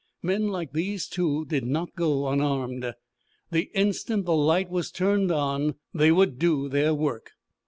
[0.23, 2.95] Men like these two did not go unarmed.
[3.51, 7.33] The instant the light was turned on they would do their work.